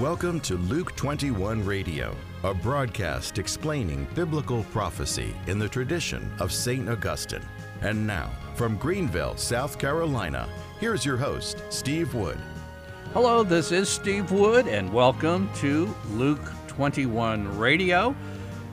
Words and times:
Welcome 0.00 0.40
to 0.40 0.56
Luke 0.56 0.96
21 0.96 1.62
Radio, 1.62 2.16
a 2.42 2.54
broadcast 2.54 3.36
explaining 3.36 4.06
biblical 4.14 4.64
prophecy 4.72 5.34
in 5.46 5.58
the 5.58 5.68
tradition 5.68 6.32
of 6.38 6.54
St. 6.54 6.88
Augustine. 6.88 7.44
And 7.82 8.06
now, 8.06 8.30
from 8.54 8.78
Greenville, 8.78 9.36
South 9.36 9.78
Carolina, 9.78 10.48
here's 10.80 11.04
your 11.04 11.18
host, 11.18 11.62
Steve 11.68 12.14
Wood. 12.14 12.38
Hello, 13.12 13.42
this 13.42 13.72
is 13.72 13.90
Steve 13.90 14.32
Wood, 14.32 14.66
and 14.68 14.90
welcome 14.90 15.50
to 15.56 15.94
Luke 16.12 16.50
21 16.66 17.58
Radio. 17.58 18.16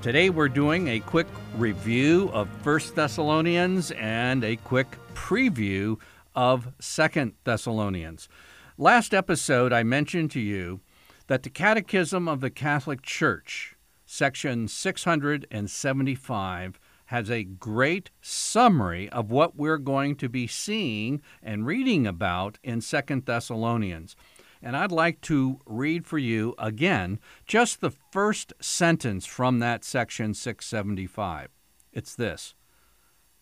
Today 0.01 0.29
we're 0.29 0.47
doing 0.47 0.87
a 0.87 1.01
quick 1.01 1.27
review 1.57 2.29
of 2.31 2.47
1 2.65 2.79
Thessalonians 2.95 3.91
and 3.91 4.45
a 4.45 4.55
quick 4.55 4.95
preview 5.13 5.97
of 6.35 6.71
2 6.79 7.33
Thessalonians. 7.43 8.29
Last 8.77 9.13
episode, 9.13 9.73
I 9.73 9.83
mentioned 9.83 10.31
to 10.31 10.39
you 10.39 10.79
that 11.27 11.43
the 11.43 11.49
Catechism 11.49 12.27
of 12.27 12.41
the 12.41 12.49
Catholic 12.49 13.01
Church, 13.01 13.77
section 14.05 14.67
675, 14.67 16.79
has 17.07 17.29
a 17.29 17.43
great 17.43 18.09
summary 18.21 19.09
of 19.09 19.31
what 19.31 19.55
we're 19.55 19.77
going 19.77 20.15
to 20.15 20.27
be 20.27 20.47
seeing 20.47 21.21
and 21.41 21.65
reading 21.65 22.07
about 22.07 22.57
in 22.63 22.81
Second 22.81 23.25
Thessalonians. 23.25 24.15
And 24.61 24.75
I'd 24.75 24.91
like 24.91 25.21
to 25.21 25.59
read 25.65 26.05
for 26.05 26.17
you 26.17 26.53
again 26.57 27.19
just 27.45 27.79
the 27.79 27.91
first 27.91 28.51
sentence 28.59 29.25
from 29.25 29.59
that 29.59 29.85
section 29.85 30.33
675. 30.33 31.49
It's 31.93 32.15
this 32.15 32.55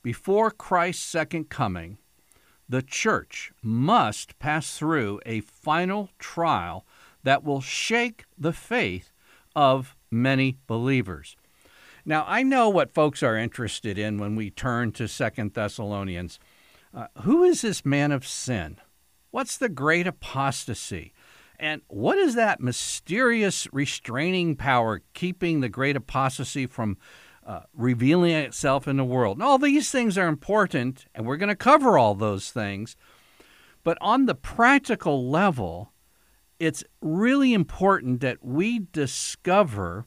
Before 0.04 0.52
Christ's 0.52 1.04
second 1.04 1.50
coming, 1.50 1.98
the 2.68 2.82
church 2.82 3.52
must 3.62 4.38
pass 4.40 4.78
through 4.78 5.20
a 5.26 5.42
final 5.42 6.10
trial 6.20 6.86
that 7.26 7.44
will 7.44 7.62
shake 7.62 8.24
the 8.38 8.54
faith 8.54 9.12
of 9.56 9.96
many 10.10 10.58
believers. 10.68 11.36
Now, 12.06 12.24
I 12.28 12.44
know 12.44 12.70
what 12.70 12.94
folks 12.94 13.24
are 13.24 13.36
interested 13.36 13.98
in 13.98 14.20
when 14.20 14.36
we 14.36 14.52
turn 14.52 14.92
to 14.94 15.08
Second 15.08 15.56
Thessalonians. 15.56 16.40
Uh, 16.94 17.08
who 17.24 17.44
is 17.44 17.62
this 17.62 17.84
man 17.84 18.12
of 18.12 18.28
sin? 18.28 18.78
What's 19.32 19.58
the 19.58 19.70
great 19.70 20.06
apostasy? 20.06 21.14
And 21.60 21.82
what 21.88 22.20
is 22.20 22.36
that 22.36 22.62
mysterious 22.62 23.68
restraining 23.74 24.56
power 24.56 25.02
keeping 25.14 25.62
the 25.62 25.70
great 25.70 25.96
apostasy 25.96 26.68
from 26.68 26.98
uh, 27.46 27.62
revealing 27.74 28.36
itself 28.36 28.88
in 28.88 28.98
the 28.98 29.04
world? 29.04 29.38
And 29.38 29.44
all 29.44 29.58
these 29.58 29.90
things 29.90 30.16
are 30.18 30.28
important, 30.28 31.08
and 31.16 31.26
we're 31.26 31.38
going 31.38 31.50
to 31.50 31.56
cover 31.56 31.98
all 31.98 32.14
those 32.14 32.52
things. 32.52 32.96
But 33.84 33.98
on 34.00 34.26
the 34.26 34.36
practical 34.36 35.30
level, 35.30 35.92
it's 36.60 36.84
really 37.02 37.54
important 37.54 38.22
that 38.22 38.44
we 38.44 38.80
discover 38.92 40.06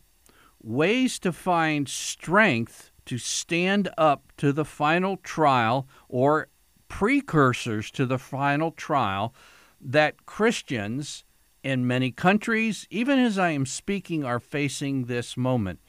ways 0.62 1.18
to 1.20 1.32
find 1.32 1.88
strength 1.88 2.91
to 3.06 3.18
stand 3.18 3.88
up 3.96 4.32
to 4.36 4.52
the 4.52 4.64
final 4.64 5.16
trial 5.19 5.88
or 6.08 6.48
precursors 6.88 7.91
to 7.91 8.06
the 8.06 8.19
final 8.19 8.70
trial 8.70 9.34
that 9.80 10.26
Christians 10.26 11.24
in 11.62 11.86
many 11.86 12.10
countries, 12.10 12.86
even 12.91 13.19
as 13.19 13.38
I 13.38 13.50
am 13.50 13.66
speaking, 13.66 14.24
are 14.24 14.41
facing 14.41 15.04
this 15.04 15.36
moment. 15.36 15.80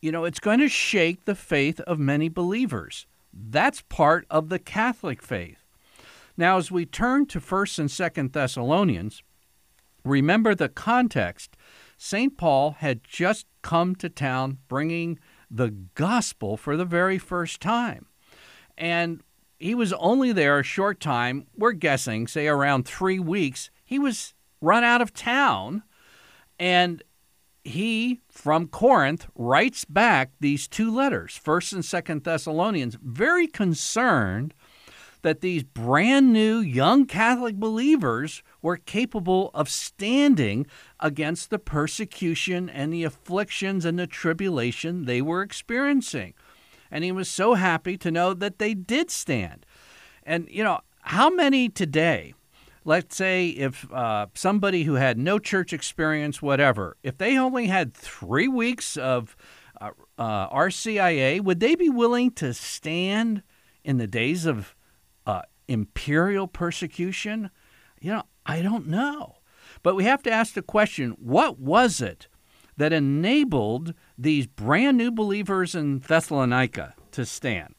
You 0.00 0.10
know, 0.10 0.24
it's 0.24 0.40
going 0.40 0.58
to 0.58 0.68
shake 0.68 1.24
the 1.24 1.34
faith 1.34 1.80
of 1.80 1.98
many 1.98 2.28
believers. 2.28 3.06
That's 3.32 3.82
part 3.82 4.26
of 4.30 4.48
the 4.48 4.58
Catholic 4.58 5.22
faith. 5.22 5.58
Now, 6.36 6.56
as 6.56 6.70
we 6.70 6.86
turn 6.86 7.26
to 7.26 7.40
1st 7.40 7.78
and 7.78 7.88
2nd 7.88 8.32
Thessalonians, 8.32 9.22
remember 10.04 10.54
the 10.54 10.68
context. 10.68 11.56
St. 11.96 12.36
Paul 12.36 12.72
had 12.78 13.04
just 13.04 13.46
come 13.62 13.94
to 13.96 14.08
town 14.08 14.58
bringing 14.68 15.18
the 15.50 15.70
gospel 15.94 16.56
for 16.56 16.76
the 16.76 16.84
very 16.84 17.18
first 17.18 17.60
time. 17.60 18.06
And 18.76 19.22
he 19.58 19.74
was 19.74 19.92
only 19.94 20.32
there 20.32 20.58
a 20.58 20.64
short 20.64 20.98
time. 20.98 21.46
We're 21.56 21.72
guessing, 21.72 22.26
say 22.26 22.48
around 22.48 22.84
three 22.84 23.18
weeks. 23.18 23.70
He 23.84 23.98
was 23.98 24.34
run 24.60 24.82
out 24.82 25.00
of 25.00 25.12
town. 25.12 25.82
And 26.58 27.02
he, 27.64 28.20
from 28.28 28.66
Corinth, 28.66 29.28
writes 29.36 29.84
back 29.84 30.32
these 30.40 30.66
two 30.66 30.92
letters, 30.92 31.40
1st 31.44 31.72
and 31.74 31.82
2nd 31.84 32.24
Thessalonians, 32.24 32.98
very 33.00 33.46
concerned 33.46 34.54
that 35.22 35.40
these 35.40 35.62
brand 35.62 36.32
new 36.32 36.58
young 36.58 37.06
Catholic 37.06 37.56
believers 37.56 38.42
were 38.60 38.76
capable 38.76 39.50
of 39.54 39.68
standing 39.68 40.66
against 41.00 41.50
the 41.50 41.58
persecution 41.58 42.68
and 42.68 42.92
the 42.92 43.04
afflictions 43.04 43.84
and 43.84 43.98
the 43.98 44.06
tribulation 44.06 45.04
they 45.04 45.22
were 45.22 45.42
experiencing. 45.42 46.34
And 46.90 47.04
he 47.04 47.12
was 47.12 47.28
so 47.28 47.54
happy 47.54 47.96
to 47.98 48.10
know 48.10 48.34
that 48.34 48.58
they 48.58 48.74
did 48.74 49.10
stand. 49.10 49.64
And, 50.24 50.48
you 50.50 50.62
know, 50.62 50.80
how 51.00 51.30
many 51.30 51.68
today, 51.68 52.34
let's 52.84 53.16
say 53.16 53.48
if 53.48 53.90
uh, 53.92 54.26
somebody 54.34 54.84
who 54.84 54.94
had 54.94 55.18
no 55.18 55.38
church 55.38 55.72
experience, 55.72 56.42
whatever, 56.42 56.96
if 57.02 57.16
they 57.18 57.38
only 57.38 57.66
had 57.66 57.94
three 57.94 58.48
weeks 58.48 58.96
of 58.96 59.36
uh, 59.80 59.90
uh, 60.18 60.48
RCIA, 60.50 61.40
would 61.40 61.60
they 61.60 61.74
be 61.74 61.88
willing 61.88 62.30
to 62.32 62.52
stand 62.52 63.42
in 63.84 63.98
the 63.98 64.06
days 64.06 64.46
of 64.46 64.76
imperial 65.72 66.46
persecution? 66.46 67.50
You 68.00 68.12
know, 68.12 68.22
I 68.46 68.62
don't 68.62 68.88
know. 68.88 69.36
But 69.82 69.96
we 69.96 70.04
have 70.04 70.22
to 70.24 70.30
ask 70.30 70.54
the 70.54 70.62
question 70.62 71.12
what 71.18 71.58
was 71.58 72.00
it 72.00 72.28
that 72.76 72.92
enabled 72.92 73.94
these 74.16 74.46
brand 74.46 74.96
new 74.96 75.10
believers 75.10 75.74
in 75.74 75.98
Thessalonica 75.98 76.94
to 77.12 77.24
stand? 77.24 77.74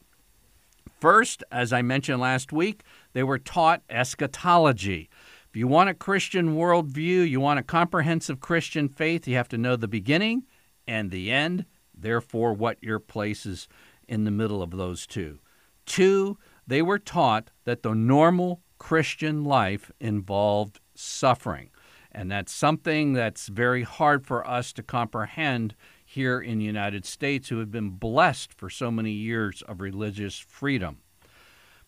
First, 1.00 1.44
as 1.52 1.72
I 1.72 1.82
mentioned 1.82 2.20
last 2.20 2.52
week, 2.52 2.82
they 3.12 3.22
were 3.22 3.38
taught 3.38 3.82
eschatology. 3.90 5.10
If 5.50 5.56
you 5.56 5.68
want 5.68 5.90
a 5.90 5.94
Christian 5.94 6.56
worldview, 6.56 7.28
you 7.28 7.40
want 7.40 7.60
a 7.60 7.62
comprehensive 7.62 8.40
Christian 8.40 8.88
faith, 8.88 9.28
you 9.28 9.36
have 9.36 9.48
to 9.50 9.58
know 9.58 9.76
the 9.76 9.86
beginning 9.86 10.44
and 10.86 11.10
the 11.10 11.30
end, 11.30 11.66
therefore, 11.94 12.54
what 12.54 12.82
your 12.82 12.98
place 12.98 13.46
is 13.46 13.68
in 14.08 14.24
the 14.24 14.30
middle 14.30 14.62
of 14.62 14.70
those 14.70 15.06
two. 15.06 15.38
Two, 15.86 16.38
they 16.66 16.82
were 16.82 16.98
taught 16.98 17.50
that 17.64 17.82
the 17.82 17.94
normal 17.94 18.62
Christian 18.78 19.44
life 19.44 19.90
involved 20.00 20.80
suffering. 20.94 21.70
And 22.12 22.30
that's 22.30 22.52
something 22.52 23.12
that's 23.12 23.48
very 23.48 23.82
hard 23.82 24.24
for 24.26 24.46
us 24.46 24.72
to 24.74 24.82
comprehend 24.82 25.74
here 26.04 26.40
in 26.40 26.58
the 26.58 26.64
United 26.64 27.04
States 27.04 27.48
who 27.48 27.58
have 27.58 27.72
been 27.72 27.90
blessed 27.90 28.52
for 28.52 28.70
so 28.70 28.90
many 28.90 29.10
years 29.10 29.62
of 29.62 29.80
religious 29.80 30.38
freedom. 30.38 30.98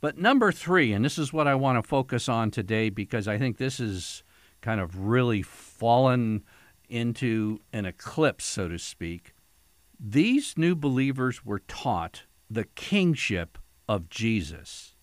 But 0.00 0.19
number 0.19 0.53
three, 0.53 0.92
and 0.92 1.04
this 1.04 1.16
is 1.16 1.32
what 1.32 1.47
I 1.47 1.54
want 1.54 1.82
to 1.82 1.88
focus 1.88 2.28
on 2.28 2.50
today 2.50 2.91
because 2.91 3.28
I 3.28 3.38
think 3.38 3.56
this 3.56 3.78
is 3.78 4.25
kind 4.60 4.81
of 4.81 5.06
really 5.06 5.42
fallen 5.42 6.42
into 6.88 7.60
an 7.72 7.86
eclipse, 7.86 8.44
so 8.44 8.69
to 8.69 8.78
speak. 8.78 9.32
These 9.98 10.59
new 10.59 10.75
believers 10.75 11.44
were 11.44 11.60
taught 11.60 12.25
the 12.50 12.65
kingship 12.65 13.59
of 13.88 14.08
Jesus. 14.08 14.94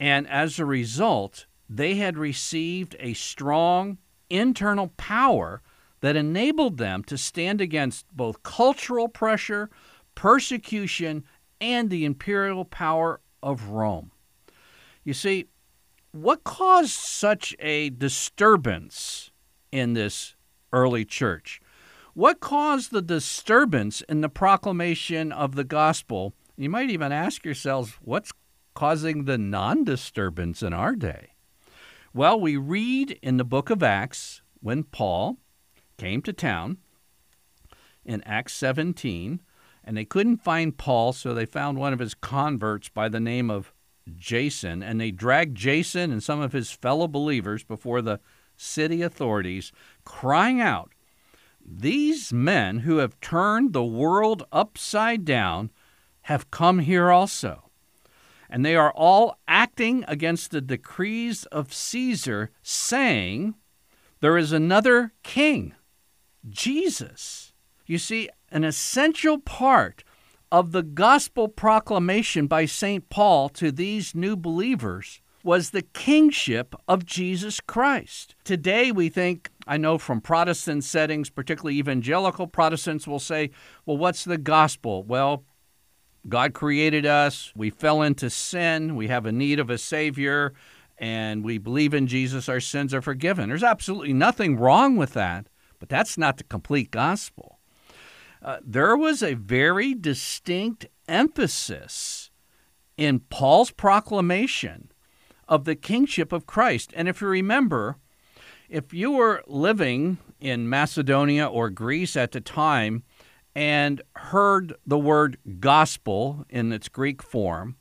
And 0.00 0.28
as 0.28 0.58
a 0.58 0.64
result, 0.64 1.46
they 1.68 1.96
had 1.96 2.18
received 2.18 2.96
a 2.98 3.14
strong 3.14 3.98
internal 4.28 4.88
power 4.96 5.62
that 6.00 6.16
enabled 6.16 6.76
them 6.76 7.02
to 7.04 7.16
stand 7.16 7.60
against 7.60 8.06
both 8.14 8.42
cultural 8.42 9.08
pressure, 9.08 9.70
persecution, 10.14 11.24
and 11.60 11.88
the 11.88 12.04
imperial 12.04 12.64
power 12.64 13.20
of 13.42 13.68
Rome. 13.68 14.10
You 15.02 15.14
see, 15.14 15.46
what 16.12 16.44
caused 16.44 16.92
such 16.92 17.56
a 17.58 17.90
disturbance 17.90 19.30
in 19.72 19.94
this 19.94 20.34
early 20.72 21.04
church? 21.04 21.60
What 22.14 22.40
caused 22.40 22.92
the 22.92 23.02
disturbance 23.02 24.00
in 24.02 24.20
the 24.20 24.28
proclamation 24.28 25.32
of 25.32 25.56
the 25.56 25.64
gospel 25.64 26.34
you 26.56 26.70
might 26.70 26.90
even 26.90 27.12
ask 27.12 27.44
yourselves, 27.44 27.98
what's 28.00 28.32
causing 28.74 29.24
the 29.24 29.38
non 29.38 29.84
disturbance 29.84 30.62
in 30.62 30.72
our 30.72 30.94
day? 30.94 31.34
Well, 32.12 32.38
we 32.40 32.56
read 32.56 33.18
in 33.22 33.38
the 33.38 33.44
book 33.44 33.70
of 33.70 33.82
Acts 33.82 34.42
when 34.60 34.84
Paul 34.84 35.38
came 35.98 36.22
to 36.22 36.32
town 36.32 36.78
in 38.04 38.22
Acts 38.22 38.52
17, 38.54 39.40
and 39.82 39.96
they 39.96 40.04
couldn't 40.04 40.38
find 40.38 40.76
Paul, 40.76 41.12
so 41.12 41.34
they 41.34 41.46
found 41.46 41.78
one 41.78 41.92
of 41.92 41.98
his 41.98 42.14
converts 42.14 42.88
by 42.88 43.08
the 43.08 43.20
name 43.20 43.50
of 43.50 43.72
Jason, 44.16 44.82
and 44.82 45.00
they 45.00 45.10
dragged 45.10 45.56
Jason 45.56 46.12
and 46.12 46.22
some 46.22 46.40
of 46.40 46.52
his 46.52 46.70
fellow 46.70 47.08
believers 47.08 47.64
before 47.64 48.02
the 48.02 48.20
city 48.56 49.02
authorities, 49.02 49.72
crying 50.04 50.60
out, 50.60 50.92
These 51.64 52.32
men 52.32 52.80
who 52.80 52.98
have 52.98 53.20
turned 53.20 53.72
the 53.72 53.84
world 53.84 54.46
upside 54.52 55.24
down 55.24 55.70
have 56.24 56.50
come 56.50 56.80
here 56.80 57.10
also. 57.10 57.70
And 58.50 58.64
they 58.64 58.76
are 58.76 58.92
all 58.92 59.38
acting 59.48 60.04
against 60.06 60.50
the 60.50 60.60
decrees 60.60 61.44
of 61.46 61.72
Caesar, 61.72 62.50
saying, 62.62 63.54
there 64.20 64.38
is 64.38 64.52
another 64.52 65.12
king, 65.22 65.74
Jesus. 66.48 67.52
You 67.86 67.98
see, 67.98 68.28
an 68.50 68.64
essential 68.64 69.38
part 69.38 70.04
of 70.50 70.72
the 70.72 70.82
gospel 70.82 71.48
proclamation 71.48 72.46
by 72.46 72.64
St. 72.64 73.10
Paul 73.10 73.48
to 73.50 73.72
these 73.72 74.14
new 74.14 74.36
believers 74.36 75.20
was 75.42 75.70
the 75.70 75.82
kingship 75.82 76.74
of 76.88 77.04
Jesus 77.04 77.60
Christ. 77.60 78.34
Today, 78.44 78.90
we 78.90 79.10
think, 79.10 79.50
I 79.66 79.76
know 79.76 79.98
from 79.98 80.22
Protestant 80.22 80.84
settings, 80.84 81.28
particularly 81.28 81.76
evangelical 81.76 82.46
Protestants, 82.46 83.06
will 83.06 83.18
say, 83.18 83.50
well, 83.84 83.98
what's 83.98 84.24
the 84.24 84.38
gospel? 84.38 85.02
Well, 85.02 85.44
God 86.28 86.54
created 86.54 87.04
us, 87.04 87.52
we 87.54 87.70
fell 87.70 88.02
into 88.02 88.30
sin, 88.30 88.96
we 88.96 89.08
have 89.08 89.26
a 89.26 89.32
need 89.32 89.58
of 89.60 89.68
a 89.70 89.78
Savior, 89.78 90.54
and 90.96 91.44
we 91.44 91.58
believe 91.58 91.92
in 91.92 92.06
Jesus, 92.06 92.48
our 92.48 92.60
sins 92.60 92.94
are 92.94 93.02
forgiven. 93.02 93.48
There's 93.48 93.62
absolutely 93.62 94.12
nothing 94.12 94.56
wrong 94.56 94.96
with 94.96 95.12
that, 95.14 95.46
but 95.78 95.88
that's 95.88 96.16
not 96.16 96.38
the 96.38 96.44
complete 96.44 96.90
gospel. 96.90 97.58
Uh, 98.40 98.58
there 98.64 98.96
was 98.96 99.22
a 99.22 99.34
very 99.34 99.94
distinct 99.94 100.86
emphasis 101.08 102.30
in 102.96 103.20
Paul's 103.20 103.70
proclamation 103.70 104.90
of 105.48 105.64
the 105.64 105.74
kingship 105.74 106.32
of 106.32 106.46
Christ. 106.46 106.92
And 106.94 107.08
if 107.08 107.20
you 107.20 107.28
remember, 107.28 107.96
if 108.68 108.94
you 108.94 109.12
were 109.12 109.42
living 109.46 110.18
in 110.40 110.68
Macedonia 110.68 111.46
or 111.46 111.70
Greece 111.70 112.16
at 112.16 112.32
the 112.32 112.40
time 112.40 113.02
and 113.54 114.02
heard 114.16 114.74
the 114.86 114.98
word 114.98 115.38
gospel 115.60 116.44
in 116.48 116.72
its 116.72 116.88
Greek 116.88 117.22
form, 117.22 117.76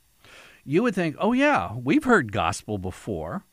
you 0.64 0.84
would 0.84 0.96
think, 0.96 1.16
oh, 1.20 1.34
yeah, 1.34 1.76
we've 1.76 2.04
heard 2.04 2.32
gospel 2.32 2.78
before. 2.78 3.44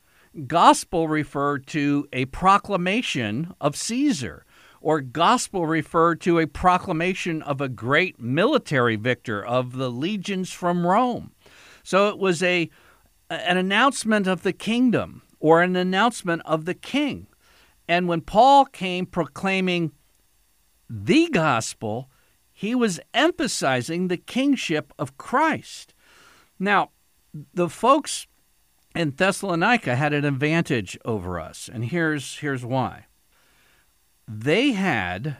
Gospel 0.47 1.07
referred 1.07 1.67
to 1.67 2.07
a 2.13 2.25
proclamation 2.25 3.53
of 3.59 3.75
Caesar, 3.75 4.45
or 4.79 5.01
gospel 5.01 5.67
referred 5.67 6.21
to 6.21 6.39
a 6.39 6.47
proclamation 6.47 7.41
of 7.41 7.59
a 7.59 7.67
great 7.69 8.19
military 8.19 8.95
victor 8.95 9.43
of 9.45 9.73
the 9.75 9.91
legions 9.91 10.51
from 10.51 10.87
Rome. 10.87 11.31
So 11.83 12.09
it 12.09 12.17
was 12.17 12.41
a 12.41 12.69
an 13.29 13.57
announcement 13.57 14.27
of 14.27 14.43
the 14.43 14.51
kingdom 14.51 15.21
or 15.39 15.61
an 15.61 15.75
announcement 15.75 16.41
of 16.45 16.65
the 16.65 16.73
king. 16.73 17.27
And 17.87 18.07
when 18.07 18.21
Paul 18.21 18.65
came 18.65 19.05
proclaiming 19.05 19.93
the 20.89 21.29
gospel, 21.29 22.09
he 22.61 22.75
was 22.75 22.99
emphasizing 23.11 24.07
the 24.07 24.17
kingship 24.17 24.93
of 24.99 25.17
Christ. 25.17 25.95
Now, 26.59 26.91
the 27.55 27.67
folks 27.67 28.27
in 28.93 29.15
Thessalonica 29.17 29.95
had 29.95 30.13
an 30.13 30.25
advantage 30.25 30.95
over 31.03 31.39
us, 31.39 31.67
and 31.73 31.85
here's, 31.85 32.37
here's 32.37 32.63
why. 32.63 33.07
They 34.27 34.73
had 34.73 35.37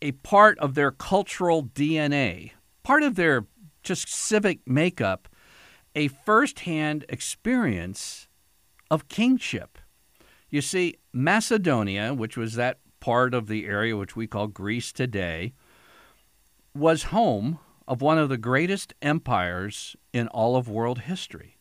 a 0.00 0.12
part 0.12 0.58
of 0.58 0.74
their 0.74 0.90
cultural 0.90 1.64
DNA, 1.64 2.52
part 2.82 3.02
of 3.02 3.16
their 3.16 3.44
just 3.82 4.08
civic 4.08 4.60
makeup 4.66 5.28
a 5.94 6.08
firsthand 6.08 7.04
experience 7.10 8.26
of 8.90 9.08
kingship. 9.08 9.76
You 10.48 10.62
see, 10.62 10.96
Macedonia, 11.12 12.14
which 12.14 12.38
was 12.38 12.54
that 12.54 12.78
part 13.00 13.34
of 13.34 13.48
the 13.48 13.66
area 13.66 13.98
which 13.98 14.16
we 14.16 14.26
call 14.26 14.46
Greece 14.46 14.92
today, 14.92 15.52
was 16.74 17.04
home 17.04 17.58
of 17.86 18.00
one 18.00 18.18
of 18.18 18.28
the 18.28 18.38
greatest 18.38 18.94
empires 19.02 19.96
in 20.12 20.28
all 20.28 20.56
of 20.56 20.68
world 20.68 21.00
history. 21.00 21.58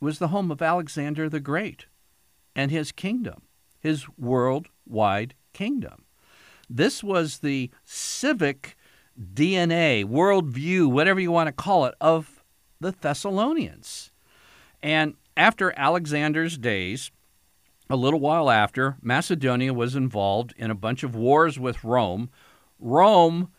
It 0.00 0.04
was 0.04 0.18
the 0.18 0.28
home 0.28 0.50
of 0.50 0.62
Alexander 0.62 1.28
the 1.28 1.40
Great 1.40 1.86
and 2.54 2.70
his 2.70 2.92
kingdom, 2.92 3.42
his 3.80 4.06
worldwide 4.18 5.34
kingdom. 5.52 6.04
This 6.68 7.02
was 7.02 7.38
the 7.38 7.70
civic 7.84 8.76
DNA, 9.18 10.04
worldview, 10.04 10.90
whatever 10.90 11.20
you 11.20 11.30
want 11.30 11.48
to 11.48 11.52
call 11.52 11.84
it, 11.86 11.94
of 12.00 12.44
the 12.80 12.92
Thessalonians. 12.92 14.10
And 14.82 15.14
after 15.36 15.72
Alexander's 15.76 16.58
days, 16.58 17.10
a 17.90 17.96
little 17.96 18.20
while 18.20 18.50
after, 18.50 18.96
Macedonia 19.02 19.74
was 19.74 19.94
involved 19.94 20.54
in 20.56 20.70
a 20.70 20.74
bunch 20.74 21.02
of 21.02 21.14
wars 21.14 21.58
with 21.58 21.84
Rome. 21.84 22.30
Rome 22.78 23.50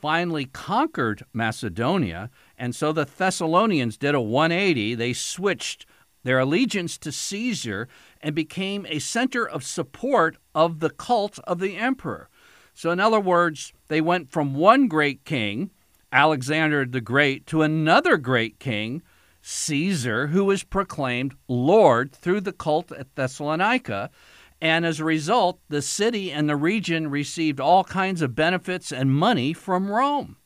finally 0.00 0.46
conquered 0.46 1.24
Macedonia, 1.32 2.30
and 2.56 2.74
so 2.74 2.92
the 2.92 3.04
Thessalonians 3.04 3.96
did 3.96 4.14
a 4.14 4.20
180. 4.20 4.94
They 4.94 5.12
switched 5.12 5.86
their 6.24 6.38
allegiance 6.38 6.98
to 6.98 7.12
Caesar 7.12 7.88
and 8.20 8.34
became 8.34 8.86
a 8.86 8.98
center 8.98 9.48
of 9.48 9.64
support 9.64 10.36
of 10.54 10.80
the 10.80 10.90
cult 10.90 11.38
of 11.40 11.58
the 11.58 11.76
emperor. 11.76 12.28
So, 12.74 12.90
in 12.90 13.00
other 13.00 13.20
words, 13.20 13.72
they 13.88 14.00
went 14.00 14.30
from 14.30 14.54
one 14.54 14.88
great 14.88 15.24
king 15.24 15.70
Alexander 16.12 16.86
the 16.86 17.00
Great 17.00 17.46
to 17.46 17.62
another 17.62 18.16
great 18.16 18.58
king, 18.58 19.02
Caesar, 19.42 20.28
who 20.28 20.44
was 20.44 20.64
proclaimed 20.64 21.34
Lord 21.46 22.12
through 22.12 22.40
the 22.40 22.52
cult 22.52 22.90
at 22.92 23.14
Thessalonica. 23.14 24.10
And 24.60 24.84
as 24.84 24.98
a 24.98 25.04
result, 25.04 25.60
the 25.68 25.82
city 25.82 26.32
and 26.32 26.48
the 26.48 26.56
region 26.56 27.10
received 27.10 27.60
all 27.60 27.84
kinds 27.84 28.22
of 28.22 28.34
benefits 28.34 28.90
and 28.90 29.12
money 29.12 29.52
from 29.52 29.90
Rome. 29.90 30.36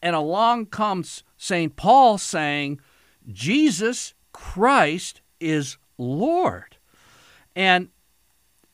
And 0.00 0.14
along 0.14 0.66
comes 0.66 1.24
St. 1.36 1.74
Paul 1.74 2.18
saying, 2.18 2.80
Jesus 3.26 4.14
Christ 4.32 5.20
is 5.40 5.76
Lord. 5.96 6.76
And 7.56 7.88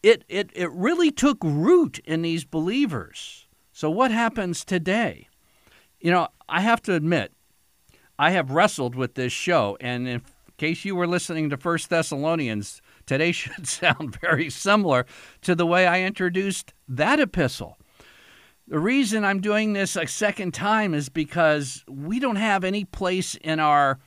it, 0.03 0.25
it, 0.29 0.51
it 0.55 0.71
really 0.71 1.11
took 1.11 1.39
root 1.43 1.99
in 2.01 2.21
these 2.21 2.45
believers. 2.45 3.47
So, 3.73 3.91
what 3.91 4.11
happens 4.11 4.65
today? 4.65 5.29
You 5.99 6.11
know, 6.11 6.29
I 6.47 6.61
have 6.61 6.83
to 6.83 6.95
admit, 6.95 7.33
I 8.19 8.33
have 8.33 8.51
wrestled 8.51 8.95
with 8.95 9.15
this 9.15 9.33
show, 9.33 9.79
and 9.81 10.07
in 10.07 10.23
case 10.59 10.85
you 10.85 10.95
were 10.95 11.07
listening 11.07 11.49
to 11.51 11.57
First 11.57 11.89
Thessalonians, 11.89 12.83
today 13.07 13.33
should 13.33 13.67
sound 13.67 14.19
very 14.21 14.51
similar 14.51 15.07
to 15.43 15.55
the 15.55 15.67
way 15.67 15.87
I 15.87 16.03
introduced 16.03 16.73
that 16.89 17.21
epistle. 17.21 17.79
The 18.67 18.79
reason 18.79 19.25
I'm 19.25 19.41
doing 19.41 19.75
this 19.75 19.95
a 19.95 20.07
second 20.07 20.55
time 20.55 20.95
is 20.95 21.11
because 21.11 21.85
we 21.87 22.19
don't 22.19 22.37
have 22.37 22.65
any 22.65 22.85
place 22.85 23.35
in 23.35 23.61
our 23.61 23.99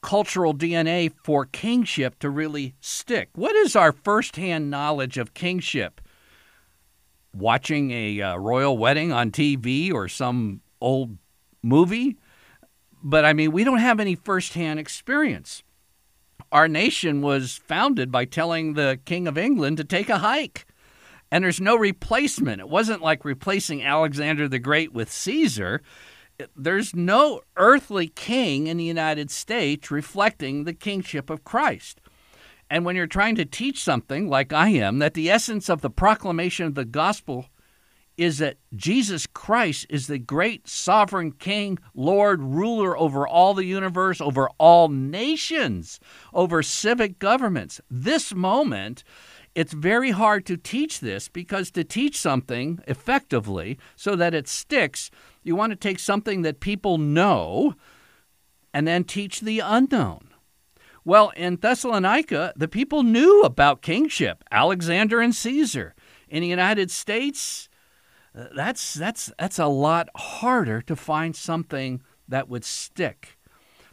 cultural 0.00 0.54
DNA 0.54 1.12
for 1.22 1.44
kingship 1.44 2.18
to 2.20 2.30
really 2.30 2.74
stick. 2.80 3.28
What 3.34 3.54
is 3.54 3.76
our 3.76 3.92
firsthand 3.92 4.70
knowledge 4.70 5.18
of 5.18 5.34
kingship? 5.34 6.00
Watching 7.34 7.90
a 7.90 8.20
uh, 8.20 8.36
royal 8.36 8.78
wedding 8.78 9.12
on 9.12 9.30
TV 9.30 9.92
or 9.92 10.08
some 10.08 10.60
old 10.80 11.18
movie, 11.62 12.16
but 13.02 13.24
I 13.24 13.32
mean, 13.32 13.52
we 13.52 13.64
don't 13.64 13.78
have 13.78 14.00
any 14.00 14.14
firsthand 14.14 14.78
experience. 14.80 15.62
Our 16.50 16.68
nation 16.68 17.22
was 17.22 17.60
founded 17.66 18.10
by 18.10 18.24
telling 18.24 18.74
the 18.74 18.98
King 19.04 19.28
of 19.28 19.38
England 19.38 19.76
to 19.76 19.84
take 19.84 20.08
a 20.08 20.18
hike, 20.18 20.66
and 21.30 21.44
there's 21.44 21.60
no 21.60 21.76
replacement. 21.76 22.60
It 22.60 22.68
wasn't 22.68 23.02
like 23.02 23.24
replacing 23.24 23.82
Alexander 23.82 24.48
the 24.48 24.58
Great 24.58 24.92
with 24.92 25.10
Caesar. 25.10 25.82
There's 26.56 26.94
no 26.94 27.42
earthly 27.56 28.08
king 28.08 28.66
in 28.66 28.76
the 28.76 28.84
United 28.84 29.30
States 29.30 29.90
reflecting 29.90 30.64
the 30.64 30.74
kingship 30.74 31.30
of 31.30 31.44
Christ. 31.44 32.00
And 32.68 32.84
when 32.84 32.96
you're 32.96 33.06
trying 33.06 33.36
to 33.36 33.44
teach 33.44 33.82
something, 33.82 34.28
like 34.28 34.52
I 34.52 34.70
am, 34.70 34.98
that 34.98 35.14
the 35.14 35.30
essence 35.30 35.68
of 35.68 35.82
the 35.82 35.90
proclamation 35.90 36.66
of 36.66 36.74
the 36.74 36.86
gospel 36.86 37.48
is 38.16 38.38
that 38.38 38.58
Jesus 38.74 39.26
Christ 39.26 39.86
is 39.88 40.06
the 40.06 40.18
great 40.18 40.68
sovereign 40.68 41.32
king, 41.32 41.78
Lord, 41.94 42.42
ruler 42.42 42.96
over 42.96 43.26
all 43.26 43.54
the 43.54 43.64
universe, 43.64 44.20
over 44.20 44.48
all 44.58 44.88
nations, 44.88 45.98
over 46.32 46.62
civic 46.62 47.18
governments. 47.18 47.80
This 47.90 48.34
moment, 48.34 49.02
it's 49.54 49.72
very 49.72 50.10
hard 50.10 50.46
to 50.46 50.56
teach 50.56 51.00
this 51.00 51.28
because 51.28 51.70
to 51.72 51.84
teach 51.84 52.18
something 52.18 52.80
effectively 52.86 53.78
so 53.96 54.16
that 54.16 54.34
it 54.34 54.48
sticks, 54.48 55.10
you 55.42 55.56
want 55.56 55.70
to 55.70 55.76
take 55.76 55.98
something 55.98 56.42
that 56.42 56.60
people 56.60 56.98
know 56.98 57.74
and 58.72 58.86
then 58.86 59.04
teach 59.04 59.40
the 59.40 59.60
unknown. 59.60 60.28
Well, 61.04 61.30
in 61.36 61.56
Thessalonica, 61.56 62.52
the 62.56 62.68
people 62.68 63.02
knew 63.02 63.42
about 63.42 63.82
kingship, 63.82 64.44
Alexander 64.50 65.20
and 65.20 65.34
Caesar. 65.34 65.94
In 66.28 66.42
the 66.42 66.48
United 66.48 66.90
States, 66.90 67.68
that's 68.34 68.94
that's 68.94 69.30
that's 69.38 69.58
a 69.58 69.66
lot 69.66 70.08
harder 70.16 70.80
to 70.82 70.96
find 70.96 71.36
something 71.36 72.02
that 72.28 72.48
would 72.48 72.64
stick. 72.64 73.38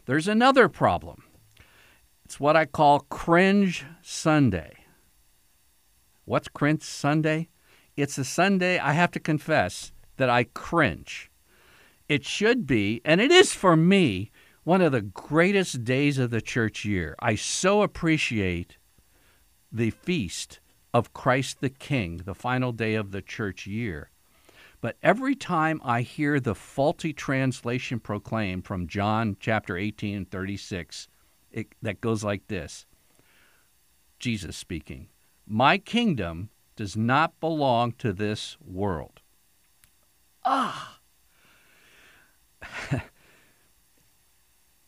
There's 0.06 0.28
another 0.28 0.68
problem. 0.68 1.24
It's 2.24 2.40
what 2.40 2.56
I 2.56 2.64
call 2.64 3.00
cringe 3.00 3.84
Sunday. 4.02 4.74
What's 6.24 6.48
cringe 6.48 6.82
Sunday? 6.82 7.48
It's 7.96 8.16
a 8.18 8.24
Sunday 8.24 8.78
I 8.78 8.92
have 8.92 9.10
to 9.12 9.20
confess 9.20 9.92
that 10.16 10.30
I 10.30 10.44
cringe. 10.44 11.30
It 12.08 12.24
should 12.24 12.66
be, 12.66 13.00
and 13.04 13.20
it 13.20 13.30
is 13.30 13.52
for 13.52 13.76
me, 13.76 14.30
one 14.64 14.80
of 14.80 14.92
the 14.92 15.00
greatest 15.00 15.84
days 15.84 16.18
of 16.18 16.30
the 16.30 16.40
church 16.40 16.84
year. 16.84 17.14
I 17.20 17.34
so 17.34 17.82
appreciate 17.82 18.78
the 19.72 19.90
feast 19.90 20.60
of 20.92 21.12
Christ 21.12 21.60
the 21.60 21.70
King, 21.70 22.22
the 22.24 22.34
final 22.34 22.72
day 22.72 22.94
of 22.94 23.10
the 23.10 23.22
church 23.22 23.66
year. 23.66 24.09
But 24.80 24.96
every 25.02 25.34
time 25.34 25.80
I 25.84 26.00
hear 26.02 26.40
the 26.40 26.54
faulty 26.54 27.12
translation 27.12 28.00
proclaimed 28.00 28.64
from 28.64 28.86
John 28.86 29.36
chapter 29.38 29.76
18 29.76 30.16
and 30.16 30.30
36, 30.30 31.08
it, 31.50 31.74
that 31.82 32.00
goes 32.00 32.24
like 32.24 32.46
this 32.48 32.86
Jesus 34.18 34.56
speaking, 34.56 35.08
My 35.46 35.76
kingdom 35.76 36.50
does 36.76 36.96
not 36.96 37.38
belong 37.40 37.92
to 37.92 38.12
this 38.12 38.56
world. 38.64 39.20
Ah! 40.44 41.00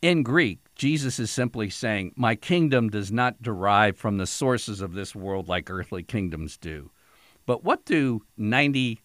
In 0.01 0.23
Greek, 0.23 0.59
Jesus 0.75 1.19
is 1.19 1.29
simply 1.29 1.69
saying, 1.69 2.13
My 2.15 2.35
kingdom 2.35 2.89
does 2.89 3.11
not 3.11 3.43
derive 3.43 3.95
from 3.95 4.17
the 4.17 4.25
sources 4.25 4.81
of 4.81 4.93
this 4.93 5.15
world 5.15 5.47
like 5.47 5.69
earthly 5.69 6.01
kingdoms 6.03 6.57
do. 6.57 6.89
But 7.45 7.63
what 7.63 7.85
do 7.85 8.23
90 8.37 9.02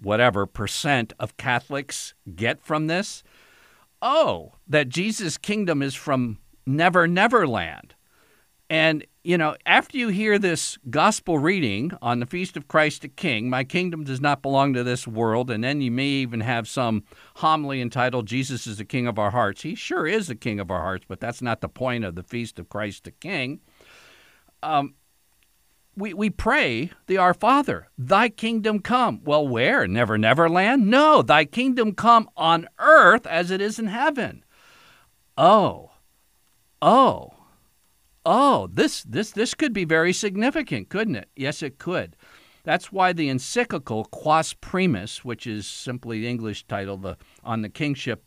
whatever 0.00 0.46
percent 0.46 1.12
of 1.18 1.36
Catholics 1.36 2.14
get 2.34 2.60
from 2.60 2.86
this? 2.86 3.22
Oh, 4.02 4.52
that 4.68 4.88
Jesus' 4.88 5.38
kingdom 5.38 5.82
is 5.82 5.94
from 5.94 6.38
Never 6.66 7.06
Never 7.06 7.46
Land. 7.46 7.94
And, 8.70 9.06
you 9.22 9.36
know, 9.36 9.56
after 9.66 9.98
you 9.98 10.08
hear 10.08 10.38
this 10.38 10.78
gospel 10.88 11.38
reading 11.38 11.92
on 12.00 12.20
the 12.20 12.26
Feast 12.26 12.56
of 12.56 12.66
Christ 12.66 13.02
the 13.02 13.08
King, 13.08 13.50
my 13.50 13.62
kingdom 13.62 14.04
does 14.04 14.20
not 14.20 14.42
belong 14.42 14.72
to 14.72 14.82
this 14.82 15.06
world, 15.06 15.50
and 15.50 15.62
then 15.62 15.80
you 15.80 15.90
may 15.90 16.06
even 16.06 16.40
have 16.40 16.66
some 16.66 17.04
homily 17.36 17.80
entitled, 17.80 18.26
Jesus 18.26 18.66
is 18.66 18.78
the 18.78 18.84
King 18.84 19.06
of 19.06 19.18
our 19.18 19.30
hearts. 19.30 19.62
He 19.62 19.74
sure 19.74 20.06
is 20.06 20.28
the 20.28 20.34
King 20.34 20.60
of 20.60 20.70
our 20.70 20.80
hearts, 20.80 21.04
but 21.06 21.20
that's 21.20 21.42
not 21.42 21.60
the 21.60 21.68
point 21.68 22.04
of 22.04 22.14
the 22.14 22.22
Feast 22.22 22.58
of 22.58 22.68
Christ 22.70 23.04
the 23.04 23.10
King. 23.12 23.60
Um, 24.62 24.94
we, 25.96 26.14
we 26.14 26.30
pray 26.30 26.90
the 27.06 27.18
Our 27.18 27.34
Father, 27.34 27.88
Thy 27.96 28.28
kingdom 28.28 28.80
come. 28.80 29.20
Well, 29.24 29.46
where? 29.46 29.86
Never, 29.86 30.18
never 30.18 30.48
land? 30.48 30.86
No, 30.88 31.22
Thy 31.22 31.44
kingdom 31.44 31.92
come 31.92 32.28
on 32.36 32.68
earth 32.78 33.26
as 33.26 33.50
it 33.50 33.60
is 33.60 33.78
in 33.78 33.86
heaven. 33.86 34.44
Oh, 35.36 35.92
oh, 36.82 37.34
oh, 38.24 38.68
this, 38.72 39.02
this, 39.02 39.30
this 39.30 39.54
could 39.54 39.72
be 39.72 39.84
very 39.84 40.12
significant, 40.12 40.88
couldn't 40.88 41.16
it? 41.16 41.28
Yes, 41.36 41.62
it 41.62 41.78
could. 41.78 42.16
That's 42.64 42.90
why 42.90 43.12
the 43.12 43.28
encyclical 43.28 44.06
Quas 44.06 44.54
Primas, 44.54 45.18
which 45.18 45.46
is 45.46 45.66
simply 45.66 46.20
the 46.20 46.28
English 46.28 46.66
title 46.66 46.96
the, 46.96 47.16
on 47.42 47.62
the 47.62 47.68
kingship 47.68 48.24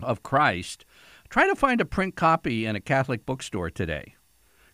of 0.00 0.22
Christ, 0.22 0.84
try 1.28 1.46
to 1.46 1.54
find 1.54 1.80
a 1.80 1.84
print 1.84 2.16
copy 2.16 2.66
in 2.66 2.76
a 2.76 2.80
Catholic 2.80 3.24
bookstore 3.24 3.70
today. 3.70 4.16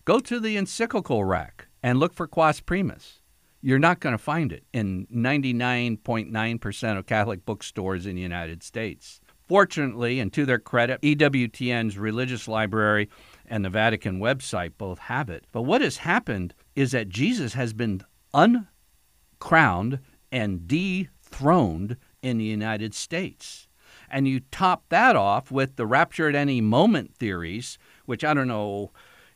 Go 0.05 0.21
to 0.21 0.41
the 0.41 0.57
encyclical 0.57 1.23
rack 1.23 1.68
and 1.83 1.99
look 1.99 2.15
for 2.15 2.27
Quas 2.27 2.61
Primas. 2.61 3.21
You're 3.61 3.79
not 3.79 4.01
going 4.01 4.15
to 4.15 4.23
find 4.23 4.53
it 4.53 4.65
in 4.73 5.07
99.9% 5.13 6.99
of 6.99 7.07
Catholic 7.07 7.45
bookstores 7.45 8.07
in 8.07 8.15
the 8.15 8.23
United 8.23 8.63
States. 8.63 9.21
Fortunately, 9.49 10.21
and 10.21 10.33
to 10.35 10.45
their 10.45 10.59
credit, 10.59 11.01
EWTN's 11.01 11.99
religious 11.99 12.47
library 12.47 13.09
and 13.47 13.65
the 13.65 13.71
Vatican 13.71 14.21
website 14.21 14.73
both 14.77 14.99
have 14.99 15.31
it. 15.31 15.47
But 15.53 15.63
what 15.63 15.81
has 15.81 15.99
happened 15.99 16.55
is 16.77 16.93
that 16.93 17.09
Jesus 17.09 17.55
has 17.55 17.73
been 17.73 18.03
uncrowned 18.35 20.01
and 20.31 20.69
dethroned 20.69 21.97
in 22.23 22.39
the 22.39 22.45
United 22.45 22.95
States. 22.95 23.69
And 24.11 24.29
you 24.29 24.41
top 24.51 24.85
that 24.91 25.17
off 25.17 25.51
with 25.51 25.77
the 25.77 25.87
rapture 25.87 26.29
at 26.29 26.35
any 26.35 26.61
moment 26.61 27.15
theories, 27.15 27.79
which 28.07 28.25
I 28.25 28.35
don't 28.35 28.49
know, 28.49 28.93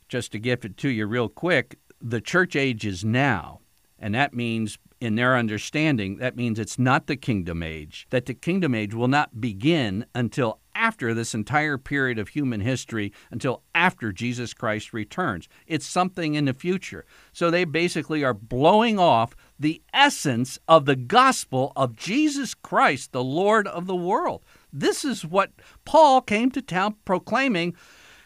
just 0.09 0.31
to 0.33 0.39
give 0.39 0.65
it 0.65 0.77
to 0.79 0.91
you 0.91 1.07
real 1.07 1.29
quick, 1.29 1.79
the 2.03 2.21
church 2.21 2.57
age 2.57 2.85
is 2.85 3.05
now. 3.05 3.61
And 3.99 4.15
that 4.15 4.35
means 4.35 4.79
in 5.01 5.15
their 5.15 5.37
understanding, 5.37 6.19
that 6.19 6.37
means 6.37 6.59
it's 6.59 6.79
not 6.79 7.07
the 7.07 7.17
kingdom 7.17 7.63
age, 7.63 8.07
that 8.11 8.27
the 8.27 8.35
kingdom 8.35 8.75
age 8.75 8.95
will 8.95 9.09
not 9.09 9.41
begin 9.41 10.07
until 10.15 10.61
after 10.75 11.13
this 11.13 11.35
entire 11.35 11.77
period 11.77 12.19
of 12.19 12.29
human 12.29 12.61
history, 12.61 13.13
until 13.31 13.63
after 13.75 14.13
Jesus 14.13 14.55
Christ 14.55 14.93
returns. 14.93 15.49
It's 15.67 15.87
something 15.87 16.35
in 16.35 16.47
the 16.47 16.55
future. 16.55 17.05
So 17.33 17.51
they 17.51 17.65
basically 17.65 18.25
are 18.25 18.35
blowing 18.35 18.99
off 18.99 19.37
the 19.59 19.83
essence 19.93 20.59
of 20.67 20.87
the 20.87 20.97
gospel 20.97 21.73
of 21.77 21.97
Jesus 21.97 22.55
Christ, 22.55 23.13
the 23.13 23.25
Lord 23.25 23.69
of 23.69 23.87
the 23.87 23.97
world. 23.97 24.45
This 24.73 25.05
is 25.05 25.25
what 25.25 25.51
Paul 25.85 26.21
came 26.21 26.51
to 26.53 26.63
town 26.63 26.97
proclaiming, 27.05 27.77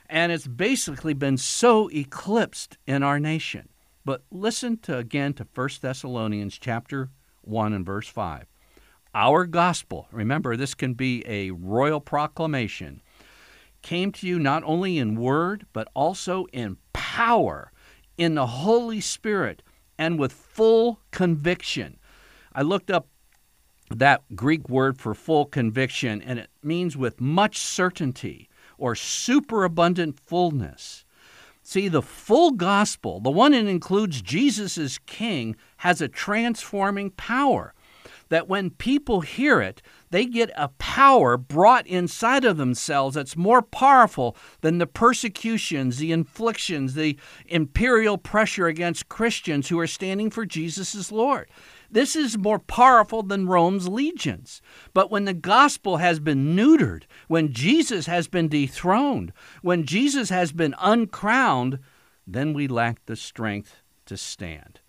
and 0.09 0.33
it's 0.33 0.47
basically 0.47 1.15
been 1.15 1.37
so 1.37 1.89
eclipsed 1.89 2.79
in 2.87 3.03
our 3.03 3.19
nation. 3.19 3.69
But 4.05 4.23
listen 4.31 4.77
to 4.79 4.99
again 4.99 5.33
to 5.35 5.47
1 5.55 5.69
Thessalonians 5.81 6.59
chapter 6.59 7.11
1 7.43 7.73
and 7.73 7.85
verse 7.85 8.09
5. 8.09 8.47
Our 9.15 9.47
gospel, 9.47 10.09
remember 10.13 10.57
this 10.57 10.75
can 10.75 10.95
be 10.95 11.25
a 11.27 11.51
royal 11.51 12.01
proclamation, 12.01 13.01
came 13.83 14.13
to 14.13 14.27
you 14.27 14.39
not 14.39 14.63
only 14.65 14.99
in 14.99 15.17
word, 15.17 15.67
but 15.73 15.89
also 15.95 16.47
in 16.53 16.77
power, 16.93 17.73
in 18.19 18.35
the 18.35 18.47
Holy 18.47 19.01
Spirit, 19.01 19.63
and 19.99 20.19
with 20.19 20.33
full 20.33 21.01
conviction. 21.11 21.99
I 22.53 22.63
looked 22.63 22.91
up 22.91 23.09
that 23.91 24.23
Greek 24.35 24.69
word 24.69 24.99
for 24.99 25.15
full 25.15 25.47
conviction, 25.47 26.21
and 26.21 26.39
it 26.39 26.51
means 26.63 26.97
with 26.97 27.21
much 27.21 27.59
certainty 27.59 28.46
or 28.79 28.95
superabundant 28.95 30.19
fullness. 30.19 31.05
See, 31.63 31.89
the 31.89 32.03
full 32.03 32.53
gospel, 32.53 33.19
the 33.19 33.31
one 33.31 33.51
that 33.53 33.67
includes 33.67 34.23
Jesus 34.23 34.79
as 34.79 34.99
King, 34.99 35.57
has 35.79 36.01
a 36.01 36.09
transforming 36.09 37.11
power. 37.11 37.75
That 38.29 38.49
when 38.49 38.71
people 38.71 39.21
hear 39.21 39.61
it, 39.61 39.83
they 40.11 40.27
get 40.27 40.51
a 40.57 40.69
power 40.69 41.37
brought 41.37 41.87
inside 41.87 42.45
of 42.45 42.57
themselves 42.57 43.15
that's 43.15 43.37
more 43.37 43.63
powerful 43.63 44.37
than 44.61 44.79
the 44.79 44.87
persecutions, 44.87 45.99
the 45.99 46.13
inflictions, 46.13 46.95
the 46.95 47.19
imperial 47.47 48.19
pressure 48.19 48.67
against 48.67 49.09
Christians 49.09 49.69
who 49.69 49.79
are 49.79 49.87
standing 49.87 50.31
for 50.31 50.47
Jesus 50.47 50.95
as 50.95 51.13
Lord. 51.13 51.49
This 51.91 52.17
is 52.17 52.37
more 52.37 52.59
powerful 52.59 53.23
than 53.23 53.47
Rome's 53.47 53.89
legions. 53.89 54.61
But 54.93 55.11
when 55.11 55.25
the 55.25 55.35
gospel 55.35 55.99
has 55.99 56.21
been 56.21 56.57
neutered, 56.57 57.05
when 57.29 57.53
Jesus 57.53 58.07
has 58.07 58.29
been 58.29 58.49
dethroned, 58.49 59.33
when 59.63 59.85
Jesus 59.85 60.31
has 60.31 60.53
been 60.53 60.75
uncrowned, 60.81 61.79
then 62.27 62.53
we 62.53 62.67
lack 62.67 63.05
the 63.07 63.17
strength 63.17 63.83
to 64.07 64.17
stand. 64.17 64.81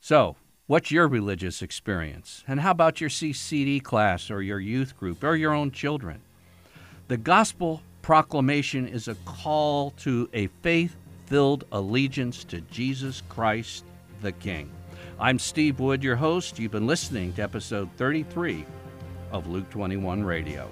So, 0.00 0.36
what's 0.66 0.90
your 0.90 1.08
religious 1.08 1.60
experience? 1.60 2.44
And 2.48 2.60
how 2.60 2.70
about 2.70 3.00
your 3.00 3.10
CCD 3.10 3.82
class 3.82 4.30
or 4.30 4.42
your 4.42 4.60
youth 4.60 4.96
group 4.96 5.22
or 5.22 5.36
your 5.36 5.52
own 5.52 5.70
children? 5.70 6.22
The 7.08 7.16
gospel 7.16 7.82
proclamation 8.02 8.86
is 8.86 9.08
a 9.08 9.16
call 9.26 9.90
to 9.98 10.28
a 10.32 10.46
faith 10.62 10.96
filled 11.26 11.64
allegiance 11.72 12.44
to 12.44 12.60
Jesus 12.62 13.22
Christ 13.28 13.84
the 14.22 14.32
King. 14.32 14.70
I'm 15.20 15.40
Steve 15.40 15.80
Wood, 15.80 16.04
your 16.04 16.14
host. 16.14 16.60
You've 16.60 16.70
been 16.70 16.86
listening 16.86 17.32
to 17.32 17.42
episode 17.42 17.88
33 17.96 18.64
of 19.32 19.48
Luke 19.48 19.68
21 19.68 20.22
Radio. 20.22 20.70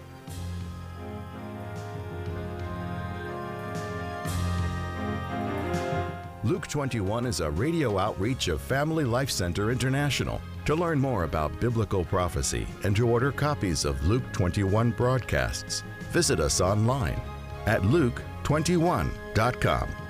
Luke 6.45 6.69
21 6.69 7.26
is 7.26 7.41
a 7.41 7.50
radio 7.50 7.99
outreach 7.99 8.47
of 8.47 8.61
Family 8.61 9.03
Life 9.03 9.33
Center 9.33 9.73
International. 9.73 10.41
To 10.67 10.76
learn 10.76 11.00
more 11.00 11.25
about 11.25 11.59
biblical 11.59 12.05
prophecy 12.05 12.69
and 12.85 12.95
to 12.95 13.09
order 13.09 13.33
copies 13.33 13.85
of 13.85 14.07
Luke 14.07 14.33
21 14.33 14.93
broadcasts, 14.93 15.83
visit 16.12 16.38
us 16.38 16.61
online 16.61 17.21
at 17.67 17.83
luke21.com. 17.83 20.06